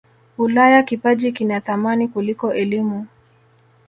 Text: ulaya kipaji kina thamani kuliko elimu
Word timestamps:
ulaya 0.37 0.83
kipaji 0.83 1.31
kina 1.31 1.61
thamani 1.61 2.07
kuliko 2.07 2.53
elimu 2.53 3.07